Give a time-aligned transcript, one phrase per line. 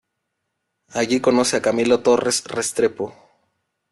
[0.95, 3.13] Allí conoce a Camilo Torres Restrepo.